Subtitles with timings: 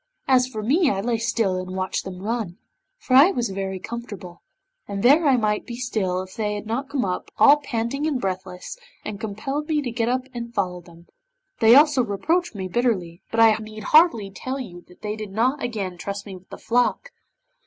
[0.27, 2.57] As for me I lay still and watched them run,
[2.97, 4.41] for I was very comfortable,
[4.87, 8.19] and there I might be still if they had not come up, all panting and
[8.19, 11.05] breathless, and compelled me to get up and follow them;
[11.59, 15.61] they also reproached me bitterly, but I need hardly tell you that they did not
[15.61, 17.11] again entrust me with the flock.